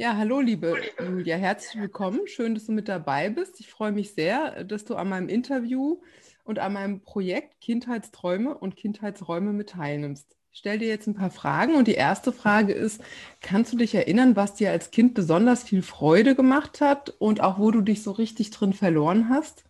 [0.00, 2.20] Ja, hallo liebe Julia, herzlich willkommen.
[2.28, 3.58] Schön, dass du mit dabei bist.
[3.58, 6.00] Ich freue mich sehr, dass du an meinem Interview
[6.44, 10.36] und an meinem Projekt Kindheitsträume und Kindheitsräume mit teilnimmst.
[10.52, 13.02] Ich stelle dir jetzt ein paar Fragen und die erste Frage ist,
[13.40, 17.58] kannst du dich erinnern, was dir als Kind besonders viel Freude gemacht hat und auch
[17.58, 19.64] wo du dich so richtig drin verloren hast?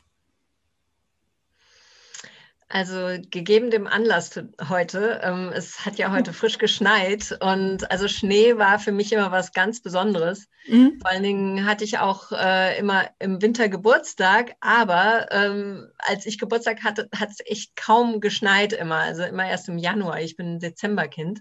[2.71, 4.39] Also gegeben dem Anlass
[4.69, 9.33] heute, ähm, es hat ja heute frisch geschneit und also Schnee war für mich immer
[9.33, 10.48] was ganz Besonderes.
[10.66, 10.98] Mhm.
[11.01, 16.38] Vor allen Dingen hatte ich auch äh, immer im Winter Geburtstag, aber ähm, als ich
[16.38, 20.21] Geburtstag hatte, hat es echt kaum geschneit immer, also immer erst im Januar.
[20.21, 21.41] Ich bin ein Dezemberkind.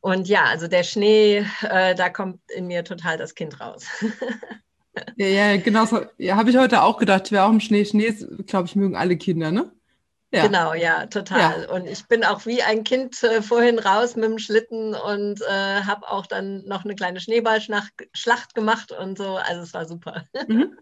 [0.00, 3.86] Und ja, also der Schnee, äh, da kommt in mir total das Kind raus.
[5.16, 6.04] ja, ja, genau so.
[6.18, 7.86] Ja, habe ich heute auch gedacht, wäre auch im Schnee.
[7.86, 8.14] Schnee,
[8.46, 9.72] glaube ich, mögen alle Kinder, ne?
[10.32, 10.46] Ja.
[10.46, 11.62] Genau, ja, total.
[11.62, 11.74] Ja.
[11.74, 15.82] Und ich bin auch wie ein Kind äh, vorhin raus mit dem Schlitten und äh,
[15.82, 19.36] habe auch dann noch eine kleine Schneeballschlacht gemacht und so.
[19.36, 20.24] Also es war super.
[20.48, 20.76] Mhm.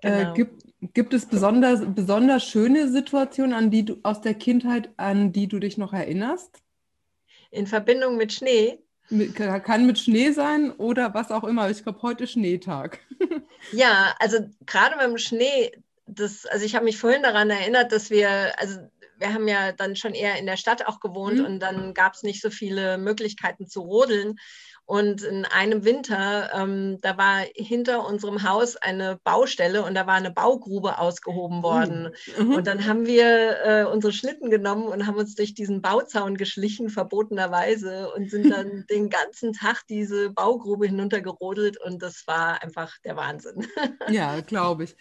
[0.00, 0.30] Äh, genau.
[0.32, 0.62] Äh, gibt,
[0.94, 5.58] gibt es besonders, besonders schöne Situationen, an die du aus der Kindheit, an die du
[5.58, 6.62] dich noch erinnerst?
[7.50, 8.80] In Verbindung mit Schnee?
[9.10, 11.70] Mit, kann mit Schnee sein oder was auch immer.
[11.70, 13.00] Ich glaube, heute ist Schneetag.
[13.72, 15.72] ja, also gerade beim Schnee,
[16.06, 18.78] das, also ich habe mich vorhin daran erinnert, dass wir, also
[19.18, 21.44] wir haben ja dann schon eher in der Stadt auch gewohnt mhm.
[21.44, 24.38] und dann gab es nicht so viele Möglichkeiten zu rodeln.
[24.86, 30.16] Und in einem Winter, ähm, da war hinter unserem Haus eine Baustelle und da war
[30.16, 32.10] eine Baugrube ausgehoben worden.
[32.38, 32.54] Mhm.
[32.56, 36.90] Und dann haben wir äh, unsere Schlitten genommen und haben uns durch diesen Bauzaun geschlichen,
[36.90, 43.16] verbotenerweise, und sind dann den ganzen Tag diese Baugrube hinuntergerodelt und das war einfach der
[43.16, 43.66] Wahnsinn.
[44.10, 44.96] Ja, glaube ich.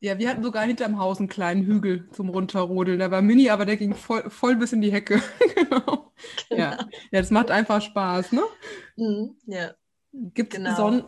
[0.00, 2.98] Ja, wir hatten sogar hinterm Haus einen kleinen Hügel zum Runterrodeln.
[2.98, 5.22] Der war mini, aber der ging voll, voll bis in die Hecke.
[5.54, 6.12] genau.
[6.48, 6.60] genau.
[6.60, 6.78] Ja.
[7.10, 8.42] ja, das macht einfach Spaß, ne?
[8.96, 9.72] Mhm, ja.
[10.12, 10.70] Gibt es genau.
[10.70, 11.04] beson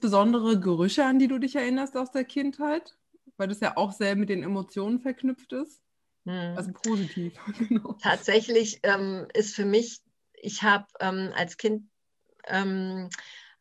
[0.00, 2.96] besondere Gerüche, an die du dich erinnerst aus der Kindheit?
[3.36, 5.82] Weil das ja auch sehr mit den Emotionen verknüpft ist.
[6.24, 6.54] Mhm.
[6.56, 7.34] Also positiv.
[7.68, 7.94] genau.
[8.02, 10.00] Tatsächlich ähm, ist für mich,
[10.34, 11.88] ich habe ähm, als Kind
[12.46, 13.08] ähm,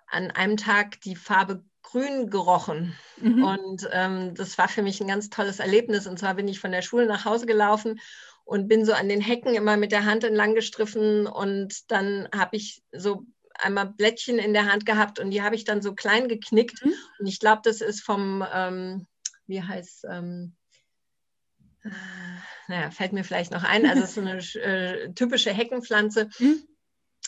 [0.08, 2.96] an einem Tag die Farbe grün gerochen.
[3.18, 3.44] Mhm.
[3.44, 6.08] Und ähm, das war für mich ein ganz tolles Erlebnis.
[6.08, 8.00] Und zwar bin ich von der Schule nach Hause gelaufen
[8.46, 11.28] und bin so an den Hecken immer mit der Hand entlang gestriffen.
[11.28, 15.64] Und dann habe ich so einmal Blättchen in der Hand gehabt und die habe ich
[15.64, 16.84] dann so klein geknickt.
[16.84, 16.94] Mhm.
[17.20, 19.08] Und ich glaube, das ist vom, ähm,
[19.46, 20.56] wie heißt, ähm,
[21.84, 21.90] äh,
[22.68, 26.30] naja, fällt mir vielleicht noch ein, also es ist so eine äh, typische Heckenpflanze.
[26.40, 26.64] Mhm.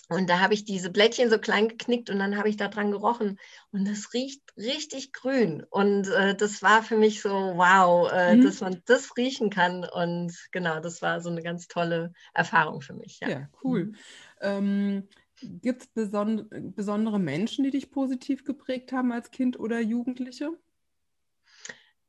[0.07, 2.91] Und da habe ich diese Blättchen so klein geknickt und dann habe ich da dran
[2.91, 3.39] gerochen.
[3.72, 5.63] Und es riecht richtig grün.
[5.69, 8.44] Und äh, das war für mich so, wow, äh, mhm.
[8.44, 9.84] dass man das riechen kann.
[9.84, 13.19] Und genau, das war so eine ganz tolle Erfahrung für mich.
[13.19, 13.85] Ja, ja cool.
[13.85, 13.95] Mhm.
[14.41, 15.07] Ähm,
[15.41, 20.51] Gibt es beson besondere Menschen, die dich positiv geprägt haben als Kind oder Jugendliche?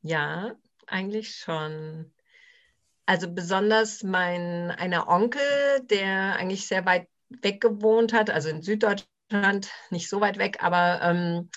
[0.03, 0.55] Ja,
[0.87, 2.13] eigentlich schon.
[3.05, 5.43] Also besonders mein einer Onkel,
[5.91, 11.01] der eigentlich sehr weit weg gewohnt hat, also in Süddeutschland, nicht so weit weg, aber
[11.03, 11.51] ähm,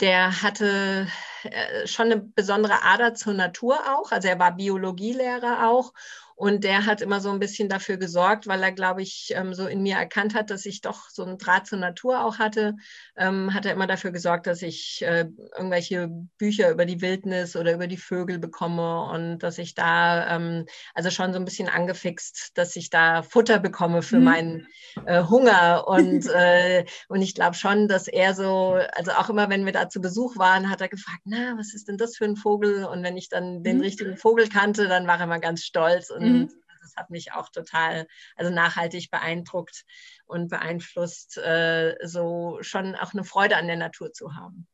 [0.00, 1.06] der hatte
[1.44, 4.12] äh, schon eine besondere Ader zur Natur auch.
[4.12, 5.92] Also er war Biologielehrer auch
[6.40, 9.66] und der hat immer so ein bisschen dafür gesorgt, weil er, glaube ich, ähm, so
[9.66, 12.76] in mir erkannt hat, dass ich doch so einen Draht zur Natur auch hatte,
[13.14, 16.08] ähm, hat er immer dafür gesorgt, dass ich äh, irgendwelche
[16.38, 20.64] Bücher über die Wildnis oder über die Vögel bekomme und dass ich da ähm,
[20.94, 24.24] also schon so ein bisschen angefixt, dass ich da Futter bekomme für mhm.
[24.24, 24.66] meinen
[25.04, 25.88] äh, Hunger.
[25.88, 29.90] Und, äh, und ich glaube schon, dass er so, also auch immer, wenn wir da
[29.90, 32.86] zu Besuch waren, hat er gefragt, na, was ist denn das für ein Vogel?
[32.86, 33.82] Und wenn ich dann den mhm.
[33.82, 36.08] richtigen Vogel kannte, dann war er immer ganz stolz.
[36.08, 36.52] Und Mhm.
[36.80, 39.84] Das hat mich auch total, also nachhaltig beeindruckt
[40.24, 44.66] und beeinflusst, äh, so schon auch eine Freude an der Natur zu haben.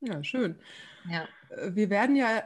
[0.00, 0.60] Ja, schön.
[1.08, 1.28] Ja.
[1.50, 2.42] Äh, wir werden ja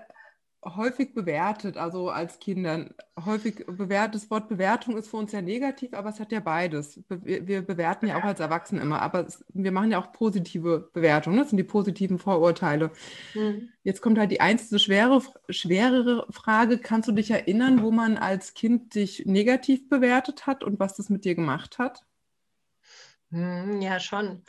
[0.64, 2.94] häufig bewertet, also als Kindern.
[3.24, 7.02] Häufig bewertet, das Wort Bewertung ist für uns ja negativ, aber es hat ja beides.
[7.08, 11.50] Wir bewerten ja auch als Erwachsene immer, aber wir machen ja auch positive Bewertungen, das
[11.50, 12.92] sind die positiven Vorurteile.
[13.34, 13.70] Mhm.
[13.82, 18.54] Jetzt kommt halt die einzige schwere, schwerere Frage, kannst du dich erinnern, wo man als
[18.54, 22.04] Kind dich negativ bewertet hat und was das mit dir gemacht hat?
[23.30, 24.42] Hm, ja, schon.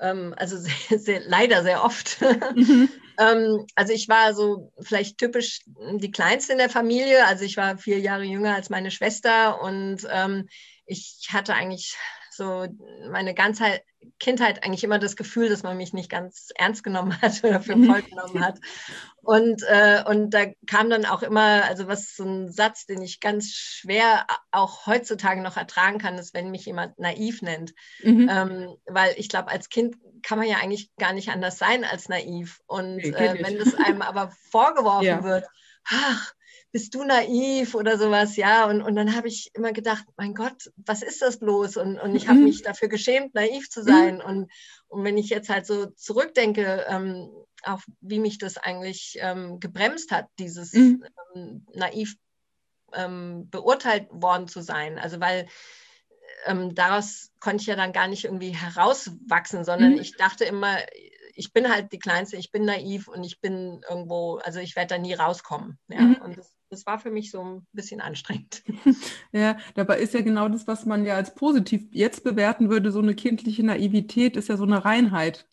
[0.00, 0.56] Ähm, also
[0.88, 2.20] sehr, sehr, leider sehr oft.
[2.54, 2.88] Mhm.
[3.18, 5.60] ähm, also ich war so vielleicht typisch
[5.94, 7.26] die Kleinste in der Familie.
[7.26, 10.48] Also ich war vier Jahre jünger als meine Schwester und ähm,
[10.86, 11.96] ich hatte eigentlich
[12.36, 12.66] so
[13.10, 13.80] meine ganze,
[14.18, 17.76] Kindheit eigentlich immer das Gefühl, dass man mich nicht ganz ernst genommen hat oder für
[17.76, 18.58] voll genommen hat.
[19.22, 23.20] Und, äh, und da kam dann auch immer, also was so ein Satz, den ich
[23.20, 27.72] ganz schwer auch heutzutage noch ertragen kann, ist, wenn mich jemand naiv nennt.
[28.02, 28.28] Mhm.
[28.30, 32.08] Ähm, weil ich glaube, als Kind kann man ja eigentlich gar nicht anders sein als
[32.08, 32.60] naiv.
[32.66, 35.24] Und äh, wenn das einem aber vorgeworfen ja.
[35.24, 35.46] wird,
[35.88, 36.32] ach,
[36.72, 38.68] bist du naiv oder sowas, ja.
[38.68, 41.76] Und, und dann habe ich immer gedacht, mein Gott, was ist das bloß?
[41.76, 42.44] Und, und ich habe mhm.
[42.44, 44.16] mich dafür geschämt, naiv zu sein.
[44.16, 44.20] Mhm.
[44.24, 44.52] Und,
[44.88, 47.30] und wenn ich jetzt halt so zurückdenke, ähm,
[47.62, 51.04] auf wie mich das eigentlich ähm, gebremst hat, dieses mhm.
[51.34, 52.14] ähm, naiv
[52.92, 54.98] ähm, beurteilt worden zu sein.
[54.98, 55.48] Also weil
[56.46, 60.76] ähm, daraus konnte ich ja dann gar nicht irgendwie herauswachsen, sondern ich dachte immer,
[61.36, 64.94] ich bin halt die Kleinste, ich bin naiv und ich bin irgendwo, also ich werde
[64.94, 65.78] da nie rauskommen.
[65.88, 66.00] Ja?
[66.00, 66.16] Mhm.
[66.16, 68.62] Und das, das, war für mich so ein bisschen anstrengend.
[69.32, 73.00] Ja, dabei ist ja genau das, was man ja als positiv jetzt bewerten würde, so
[73.00, 75.46] eine kindliche Naivität ist ja so eine Reinheit.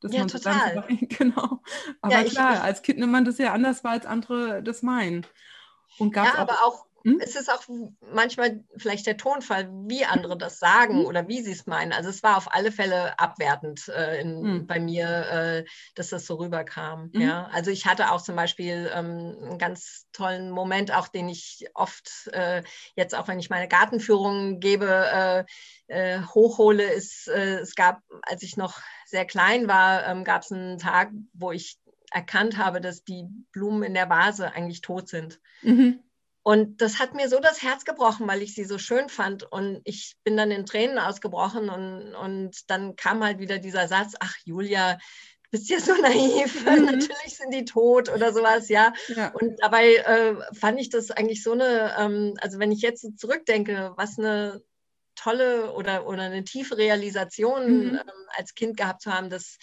[0.00, 0.86] Dass ja, total.
[0.88, 1.60] So, genau.
[2.00, 4.82] Aber ja, klar, ich, als Kind nimmt man das ja anders wahr, als andere das
[4.82, 5.26] meinen.
[5.98, 7.18] Und ja, aber auch hm?
[7.20, 7.62] Es ist auch
[8.12, 11.06] manchmal vielleicht der Tonfall, wie andere das sagen hm?
[11.06, 11.92] oder wie sie es meinen.
[11.92, 14.66] Also es war auf alle Fälle abwertend äh, in, hm.
[14.66, 15.64] bei mir, äh,
[15.94, 17.10] dass das so rüberkam.
[17.12, 17.20] Mhm.
[17.20, 17.48] Ja?
[17.52, 22.28] Also ich hatte auch zum Beispiel ähm, einen ganz tollen Moment, auch den ich oft
[22.32, 22.62] äh,
[22.96, 25.44] jetzt auch, wenn ich meine Gartenführungen gebe, äh,
[25.86, 30.52] äh, hochhole, ist, äh, es gab, als ich noch sehr klein war, ähm, gab es
[30.52, 31.78] einen Tag, wo ich
[32.10, 35.40] erkannt habe, dass die Blumen in der Vase eigentlich tot sind.
[35.62, 36.02] Mhm.
[36.42, 39.44] Und das hat mir so das Herz gebrochen, weil ich sie so schön fand.
[39.50, 41.68] Und ich bin dann in Tränen ausgebrochen.
[41.68, 46.64] Und, und dann kam halt wieder dieser Satz, ach Julia, du bist ja so naiv,
[46.64, 46.86] mhm.
[46.86, 48.92] natürlich sind die tot oder sowas, ja.
[49.08, 49.32] ja.
[49.32, 53.10] Und dabei äh, fand ich das eigentlich so eine, ähm, also wenn ich jetzt so
[53.10, 54.62] zurückdenke, was eine
[55.16, 57.94] tolle oder, oder eine tiefe Realisation mhm.
[57.96, 59.58] ähm, als Kind gehabt zu haben, dass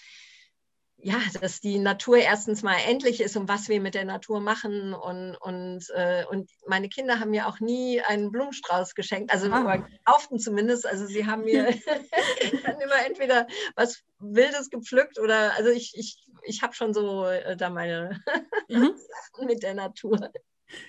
[1.00, 4.94] ja, dass die Natur erstens mal endlich ist und was wir mit der Natur machen.
[4.94, 9.86] Und, und, äh, und meine Kinder haben mir auch nie einen Blumenstrauß geschenkt, also ah.
[10.04, 10.86] kauften zumindest.
[10.86, 11.66] Also sie haben mir
[12.64, 13.46] dann immer entweder
[13.76, 18.20] was Wildes gepflückt oder, also ich, ich, ich habe schon so äh, da meine
[18.68, 18.94] mhm.
[18.96, 20.32] Sachen mit der Natur.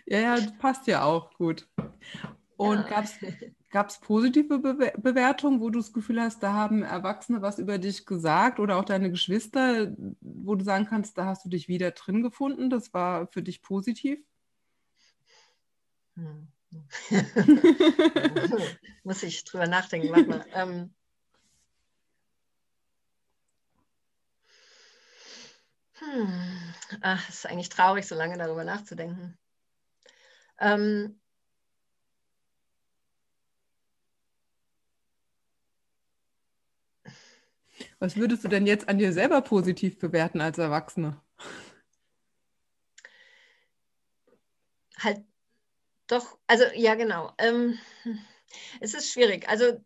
[0.08, 1.68] Ja, ja, passt ja auch gut.
[2.58, 2.90] Und ja.
[2.90, 3.14] gab es
[4.02, 8.60] positive Be Bewertungen, wo du das Gefühl hast, da haben Erwachsene was über dich gesagt
[8.60, 12.70] oder auch deine Geschwister, wo du sagen kannst, da hast du dich wieder drin gefunden?
[12.70, 14.20] Das war für dich positiv?
[16.16, 16.48] Hm.
[19.04, 20.12] Muss ich drüber nachdenken.
[20.12, 20.46] Warte mal.
[20.54, 20.94] Ähm,
[25.94, 26.74] hm.
[27.02, 29.38] Ach, ist eigentlich traurig, so lange darüber nachzudenken.
[30.60, 31.20] Ähm,
[38.00, 41.22] Was würdest du denn jetzt an dir selber positiv bewerten als Erwachsene?
[44.98, 45.24] Halt
[46.08, 47.32] doch, also ja, genau.
[47.38, 47.78] Ähm,
[48.80, 49.48] es ist schwierig.
[49.48, 49.80] Also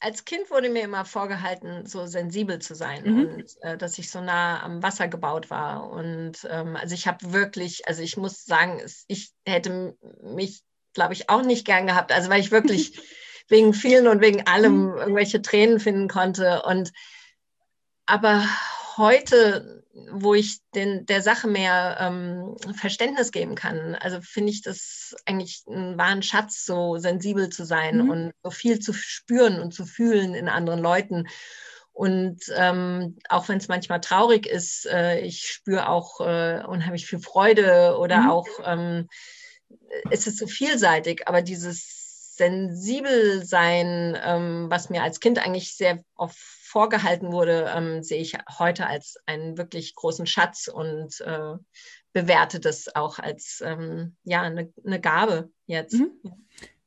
[0.00, 3.26] als Kind wurde mir immer vorgehalten, so sensibel zu sein mhm.
[3.26, 5.90] und äh, dass ich so nah am Wasser gebaut war.
[5.90, 10.62] Und ähm, also ich habe wirklich, also ich muss sagen, ich hätte mich,
[10.94, 12.12] glaube ich, auch nicht gern gehabt.
[12.12, 12.98] Also weil ich wirklich
[13.50, 14.98] wegen vielen und wegen allem mhm.
[14.98, 16.62] irgendwelche Tränen finden konnte.
[16.62, 16.92] Und
[18.06, 18.44] aber
[18.96, 25.14] heute, wo ich den, der Sache mehr ähm, Verständnis geben kann, also finde ich das
[25.26, 28.10] eigentlich einen wahren Schatz, so sensibel zu sein mhm.
[28.10, 31.26] und so viel zu spüren und zu fühlen in anderen Leuten.
[31.92, 37.18] Und ähm, auch wenn es manchmal traurig ist, äh, ich spüre auch äh, unheimlich viel
[37.18, 38.30] Freude oder mhm.
[38.30, 39.08] auch ähm,
[40.10, 41.99] es ist so vielseitig, aber dieses
[42.40, 48.38] sensibel sein, ähm, was mir als Kind eigentlich sehr oft vorgehalten wurde, ähm, sehe ich
[48.58, 51.56] heute als einen wirklich großen Schatz und äh,
[52.14, 56.00] bewerte das auch als ähm, ja, eine, eine Gabe jetzt.
[56.00, 56.12] Mhm.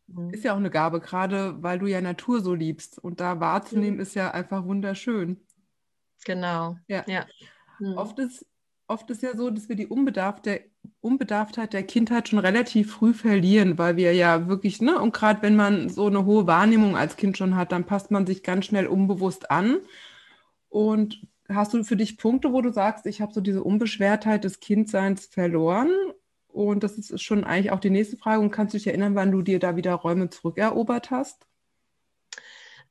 [0.07, 0.33] mhm.
[0.33, 2.97] Ist ja auch eine Gabe, gerade weil du ja Natur so liebst.
[2.97, 4.01] Und da wahrzunehmen mhm.
[4.01, 5.45] ist ja einfach wunderschön.
[6.25, 6.77] Genau.
[6.87, 7.03] Ja.
[7.05, 7.27] ja.
[7.77, 7.95] Mhm.
[7.95, 8.43] Oft ist
[8.87, 10.61] oft ist ja so, dass wir die Unbedarfte,
[11.01, 15.55] Unbedarftheit der Kindheit schon relativ früh verlieren, weil wir ja wirklich, ne, und gerade wenn
[15.55, 18.87] man so eine hohe Wahrnehmung als Kind schon hat, dann passt man sich ganz schnell
[18.87, 19.77] unbewusst an.
[20.69, 24.59] Und hast du für dich Punkte, wo du sagst, ich habe so diese Unbeschwertheit des
[24.59, 25.91] Kindseins verloren?
[26.47, 28.41] Und das ist schon eigentlich auch die nächste Frage.
[28.41, 31.47] Und kannst du dich erinnern, wann du dir da wieder Räume zurückerobert hast?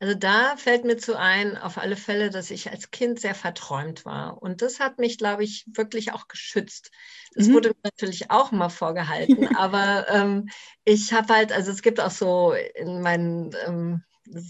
[0.03, 4.05] Also da fällt mir zu ein, auf alle Fälle, dass ich als Kind sehr verträumt
[4.05, 4.43] war.
[4.43, 6.91] Und das hat mich, glaube ich, wirklich auch geschützt.
[7.37, 7.55] Das mhm.
[7.55, 10.49] wurde mir natürlich auch mal vorgehalten, aber ähm,
[10.85, 14.03] ich habe halt, also es gibt auch so in meinen ähm,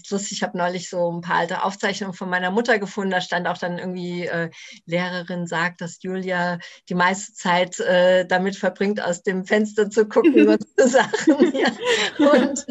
[0.09, 3.11] lustig, ich habe neulich so ein paar alte Aufzeichnungen von meiner Mutter gefunden.
[3.11, 4.49] Da stand auch dann irgendwie, äh,
[4.85, 10.47] Lehrerin sagt, dass Julia die meiste Zeit äh, damit verbringt, aus dem Fenster zu gucken
[10.49, 11.53] und zu Sachen.
[11.55, 11.71] Ja.
[12.17, 12.65] Und,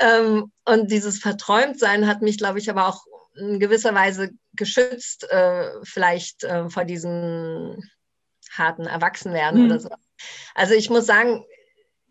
[0.00, 3.04] ähm, und dieses Verträumtsein hat mich, glaube ich, aber auch
[3.36, 7.82] in gewisser Weise geschützt, äh, vielleicht äh, vor diesem
[8.50, 9.66] harten Erwachsenwerden mhm.
[9.66, 9.90] oder so.
[10.54, 11.44] Also ich muss sagen,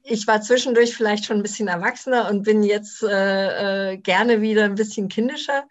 [0.03, 4.65] ich war zwischendurch vielleicht schon ein bisschen erwachsener und bin jetzt äh, äh, gerne wieder
[4.65, 5.67] ein bisschen kindischer.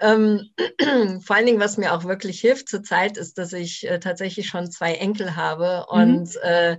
[0.00, 0.50] Ähm,
[1.22, 4.70] vor allen Dingen, was mir auch wirklich hilft zurzeit, ist, dass ich äh, tatsächlich schon
[4.70, 5.98] zwei Enkel habe mhm.
[5.98, 6.78] und äh,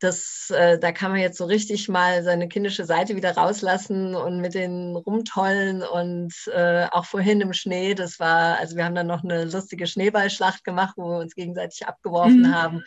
[0.00, 4.40] das, äh, da kann man jetzt so richtig mal seine kindische Seite wieder rauslassen und
[4.40, 9.06] mit den rumtollen und äh, auch vorhin im Schnee, das war, also wir haben dann
[9.06, 12.54] noch eine lustige Schneeballschlacht gemacht, wo wir uns gegenseitig abgeworfen mhm.
[12.54, 12.84] haben.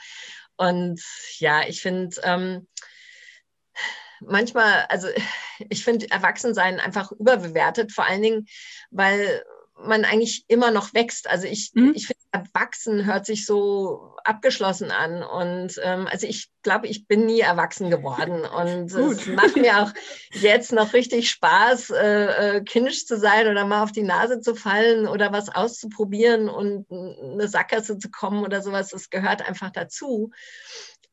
[0.58, 1.01] Und
[1.38, 2.67] ja, ich finde, ähm,
[4.20, 5.08] manchmal, also
[5.70, 8.48] ich finde Erwachsensein einfach überbewertet, vor allen Dingen,
[8.89, 9.43] weil
[9.75, 11.29] man eigentlich immer noch wächst.
[11.29, 11.93] Also ich, mhm.
[11.96, 15.22] ich finde, erwachsen hört sich so abgeschlossen an.
[15.22, 18.44] Und ähm, also ich glaube, ich bin nie erwachsen geworden.
[18.44, 19.92] Und es macht mir auch
[20.32, 24.56] jetzt noch richtig Spaß, äh, äh, kindisch zu sein oder mal auf die Nase zu
[24.56, 28.90] fallen oder was auszuprobieren und eine Sackgasse zu kommen oder sowas.
[28.90, 30.32] Das gehört einfach dazu.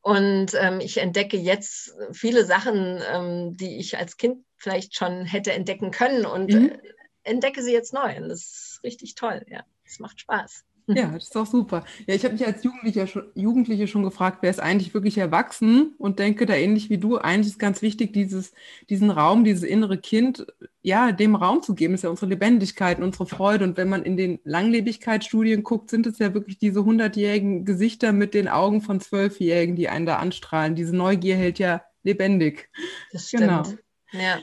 [0.01, 5.53] Und ähm, ich entdecke jetzt viele Sachen, ähm, die ich als Kind vielleicht schon hätte
[5.53, 6.69] entdecken können und mhm.
[6.69, 6.77] äh,
[7.21, 8.17] entdecke sie jetzt neu.
[8.17, 9.45] Und das ist richtig toll.
[9.47, 10.65] Ja, es macht Spaß.
[10.95, 11.83] Ja, das ist auch super.
[12.07, 15.93] Ja, ich habe mich als Jugendliche schon, Jugendliche schon gefragt, wer ist eigentlich wirklich erwachsen
[15.97, 18.53] und denke da ähnlich wie du, eigentlich ist ganz wichtig, dieses,
[18.89, 20.45] diesen Raum, dieses innere Kind,
[20.81, 23.63] ja, dem Raum zu geben, das ist ja unsere Lebendigkeit und unsere Freude.
[23.63, 28.33] Und wenn man in den Langlebigkeitsstudien guckt, sind es ja wirklich diese hundertjährigen Gesichter mit
[28.33, 30.75] den Augen von Zwölfjährigen, die einen da anstrahlen.
[30.75, 32.69] Diese Neugier hält ja lebendig.
[33.11, 33.43] Das stimmt.
[33.43, 33.63] Genau.
[34.11, 34.39] Ja.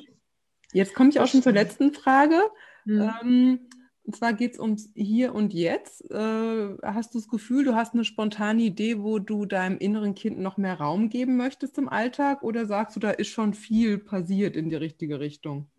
[0.72, 2.40] Jetzt komme ich auch schon zur letzten Frage.
[2.84, 3.10] Mhm.
[3.22, 3.60] Ähm,
[4.08, 6.10] und zwar geht es ums Hier und Jetzt.
[6.10, 10.38] Äh, hast du das Gefühl, du hast eine spontane Idee, wo du deinem inneren Kind
[10.38, 12.42] noch mehr Raum geben möchtest im Alltag?
[12.42, 15.70] Oder sagst du, da ist schon viel passiert in die richtige Richtung?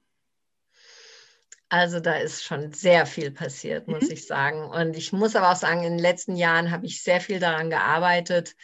[1.69, 4.12] Also da ist schon sehr viel passiert, muss mhm.
[4.12, 4.63] ich sagen.
[4.63, 7.71] Und ich muss aber auch sagen, in den letzten Jahren habe ich sehr viel daran
[7.71, 8.55] gearbeitet,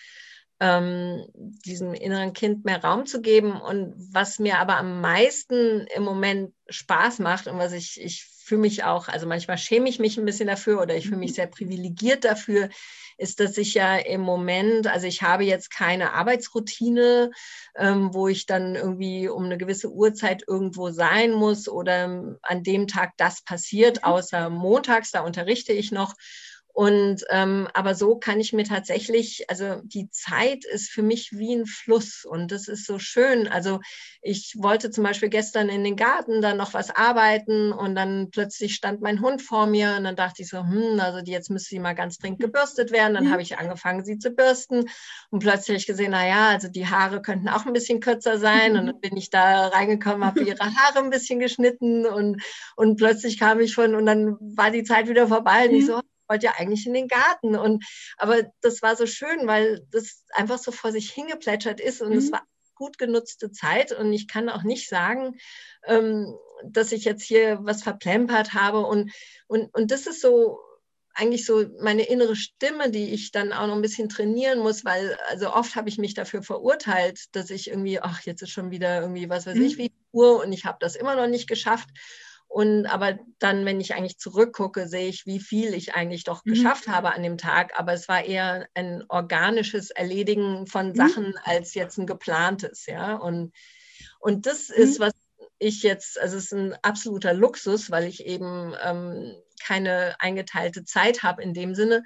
[0.59, 3.59] ähm, diesem inneren Kind mehr Raum zu geben.
[3.59, 8.61] Und was mir aber am meisten im Moment Spaß macht und was ich, ich fühle
[8.61, 11.35] mich auch, also manchmal schäme ich mich ein bisschen dafür oder ich fühle mich mhm.
[11.35, 12.69] sehr privilegiert dafür,
[13.17, 17.31] ist, dass ich ja im Moment, also ich habe jetzt keine Arbeitsroutine,
[17.75, 22.87] ähm, wo ich dann irgendwie um eine gewisse Uhrzeit irgendwo sein muss oder an dem
[22.87, 24.03] Tag das passiert, mhm.
[24.03, 26.13] außer montags, da unterrichte ich noch.
[26.75, 31.55] Und ähm, aber so kann ich mir tatsächlich, also die Zeit ist für mich wie
[31.55, 33.47] ein Fluss und das ist so schön.
[33.47, 33.79] Also
[34.21, 38.75] ich wollte zum Beispiel gestern in den Garten dann noch was arbeiten und dann plötzlich
[38.75, 41.69] stand mein Hund vor mir und dann dachte ich so, hm, also die, jetzt müsste
[41.69, 43.13] sie mal ganz dringend gebürstet werden.
[43.13, 43.31] Dann mhm.
[43.31, 44.89] habe ich angefangen, sie zu bürsten
[45.29, 48.75] und plötzlich ich gesehen, na ja, also die Haare könnten auch ein bisschen kürzer sein
[48.75, 52.43] und dann bin ich da reingekommen, habe ihre Haare ein bisschen geschnitten und
[52.75, 55.87] und plötzlich kam ich von und dann war die Zeit wieder vorbei und ich mhm.
[55.87, 57.55] so wollte ja eigentlich in den Garten.
[57.55, 57.83] Und
[58.17, 62.27] aber das war so schön, weil das einfach so vor sich hingeplätschert ist und es
[62.27, 62.33] mhm.
[62.33, 62.43] war
[62.75, 63.91] gut genutzte Zeit.
[63.91, 65.37] Und ich kann auch nicht sagen,
[65.85, 68.85] ähm, dass ich jetzt hier was verplempert habe.
[68.85, 69.11] Und,
[69.47, 70.59] und, und das ist so
[71.15, 75.17] eigentlich so meine innere Stimme, die ich dann auch noch ein bisschen trainieren muss, weil
[75.29, 78.99] also oft habe ich mich dafür verurteilt, dass ich irgendwie, ach, jetzt ist schon wieder
[78.99, 79.63] irgendwie, was weiß mhm.
[79.63, 81.89] ich, wie Uhr und ich habe das immer noch nicht geschafft.
[82.55, 86.51] Und aber dann, wenn ich eigentlich zurückgucke, sehe ich, wie viel ich eigentlich doch mhm.
[86.51, 87.77] geschafft habe an dem Tag.
[87.77, 90.95] Aber es war eher ein organisches Erledigen von mhm.
[90.95, 93.15] Sachen als jetzt ein geplantes, ja.
[93.15, 93.51] Und,
[94.21, 94.75] und das mhm.
[94.75, 95.11] ist, was
[95.59, 101.23] ich jetzt, also es ist ein absoluter Luxus, weil ich eben ähm, keine eingeteilte Zeit
[101.23, 102.03] habe in dem Sinne.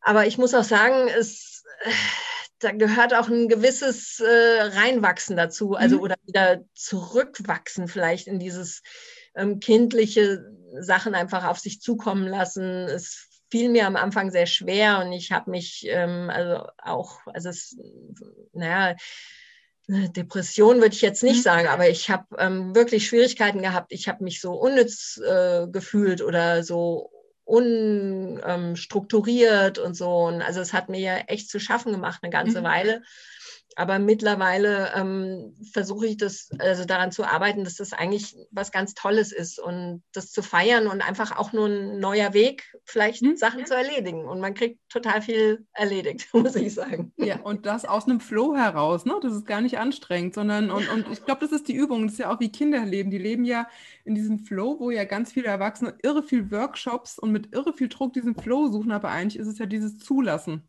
[0.00, 1.62] Aber ich muss auch sagen, es,
[2.58, 6.02] da gehört auch ein gewisses äh, Reinwachsen dazu, also mhm.
[6.02, 8.82] oder wieder zurückwachsen vielleicht in dieses
[9.34, 10.44] ähm, kindliche
[10.80, 12.62] Sachen einfach auf sich zukommen lassen.
[12.62, 17.48] Es fiel mir am Anfang sehr schwer und ich habe mich ähm, also auch, also
[17.48, 17.76] es,
[18.52, 18.94] naja,
[19.88, 21.42] Depression würde ich jetzt nicht mhm.
[21.42, 23.90] sagen, aber ich habe ähm, wirklich Schwierigkeiten gehabt.
[23.90, 27.10] Ich habe mich so unnütz äh, gefühlt oder so
[27.44, 30.26] unstrukturiert ähm, und so.
[30.26, 32.64] Und also es hat mir ja echt zu schaffen gemacht eine ganze mhm.
[32.64, 33.02] Weile.
[33.76, 38.94] Aber mittlerweile ähm, versuche ich das, also daran zu arbeiten, dass das eigentlich was ganz
[38.94, 43.36] Tolles ist und das zu feiern und einfach auch nur ein neuer Weg, vielleicht mhm.
[43.36, 44.24] Sachen zu erledigen.
[44.24, 47.12] Und man kriegt total viel erledigt, muss ich sagen.
[47.16, 49.14] Ja, und das aus einem Flow heraus, ne?
[49.22, 52.04] Das ist gar nicht anstrengend, sondern, und, und ich glaube, das ist die Übung.
[52.04, 53.10] Das ist ja auch wie Kinder leben.
[53.10, 53.68] Die leben ja
[54.04, 57.88] in diesem Flow, wo ja ganz viele Erwachsene irre viel Workshops und mit irre viel
[57.88, 60.68] Druck diesen Flow suchen, aber eigentlich ist es ja dieses Zulassen.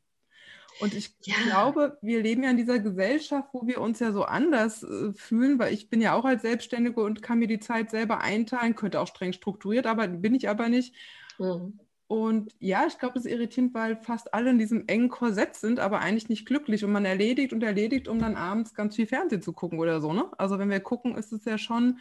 [0.79, 1.35] Und ich ja.
[1.45, 5.59] glaube, wir leben ja in dieser Gesellschaft, wo wir uns ja so anders äh, fühlen,
[5.59, 8.99] weil ich bin ja auch als Selbstständige und kann mir die Zeit selber einteilen, könnte
[8.99, 10.95] auch streng strukturiert, aber bin ich aber nicht.
[11.37, 11.79] Mhm.
[12.07, 15.79] Und ja, ich glaube, das ist irritierend, weil fast alle in diesem engen Korsett sind,
[15.79, 16.83] aber eigentlich nicht glücklich.
[16.83, 20.11] Und man erledigt und erledigt, um dann abends ganz viel Fernsehen zu gucken oder so.
[20.11, 20.25] Ne?
[20.39, 21.99] Also wenn wir gucken, ist es ja schon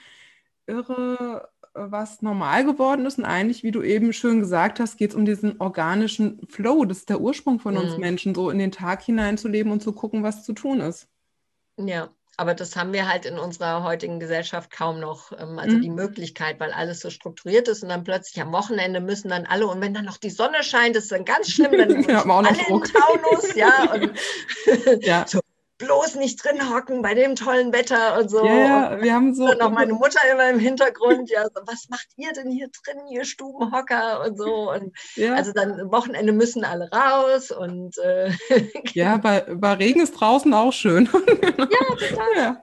[0.68, 3.18] irre, was normal geworden ist.
[3.18, 6.84] Und eigentlich, wie du eben schön gesagt hast, geht es um diesen organischen Flow.
[6.84, 7.80] Das ist der Ursprung von mhm.
[7.80, 11.08] uns Menschen, so in den Tag hineinzuleben und zu gucken, was zu tun ist.
[11.76, 15.32] Ja, aber das haben wir halt in unserer heutigen Gesellschaft kaum noch.
[15.32, 15.82] Ähm, also mhm.
[15.82, 19.66] die Möglichkeit, weil alles so strukturiert ist und dann plötzlich am Wochenende müssen dann alle,
[19.66, 22.82] und wenn dann noch die Sonne scheint, ist dann ganz schlimm, dann ja, alle in
[22.82, 24.12] Taunus, ja, und
[25.04, 25.26] ja.
[25.26, 25.40] so
[25.78, 28.44] bloß nicht drin hocken bei dem tollen Wetter und so.
[28.44, 29.44] Ja, wir haben so.
[29.44, 32.98] Und auch meine Mutter immer im Hintergrund, ja, so, was macht ihr denn hier drin,
[33.10, 34.70] ihr Stubenhocker und so.
[34.70, 35.34] Und ja.
[35.34, 38.32] also dann Wochenende müssen alle raus und äh,
[38.92, 41.08] ja, bei, bei Regen ist draußen auch schön.
[41.42, 42.36] ja, total.
[42.36, 42.62] Ja.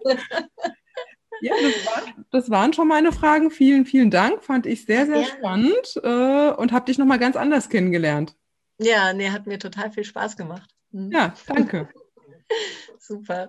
[1.41, 3.51] Ja, das waren, das waren, schon meine Fragen.
[3.51, 4.41] Vielen, vielen Dank.
[4.43, 5.25] Fand ich sehr, sehr ja.
[5.25, 8.35] spannend äh, und habe dich nochmal ganz anders kennengelernt.
[8.77, 10.69] Ja, nee, hat mir total viel Spaß gemacht.
[10.91, 11.11] Mhm.
[11.11, 11.89] Ja, danke.
[12.99, 13.47] Super.